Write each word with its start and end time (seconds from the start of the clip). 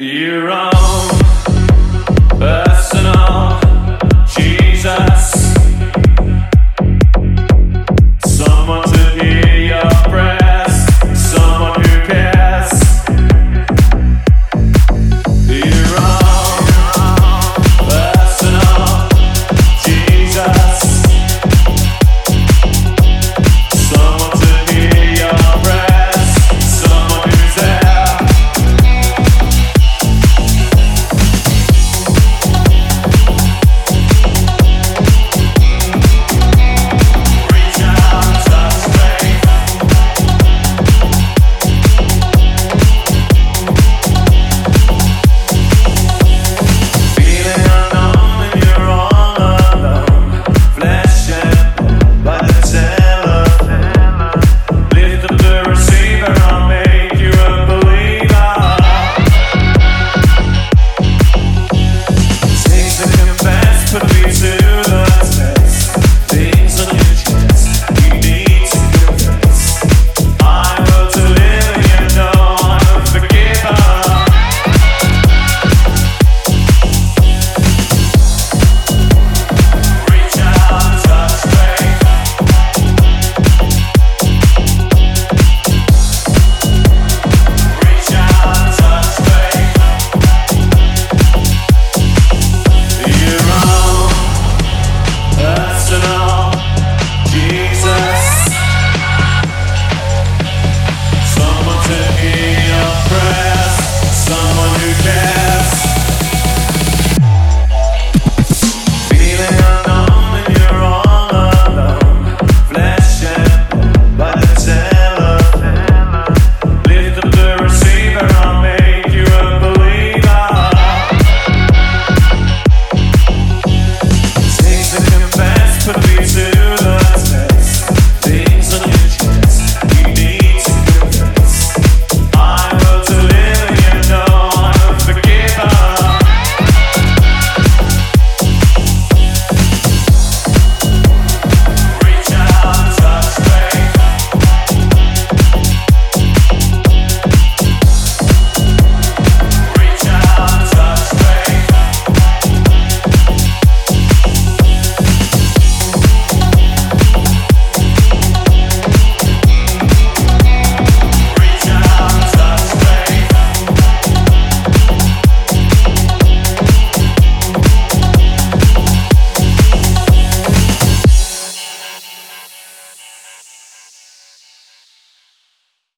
Here 0.00 0.48
I 0.50 0.69